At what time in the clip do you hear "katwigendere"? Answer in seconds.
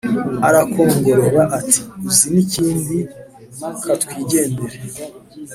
3.83-4.75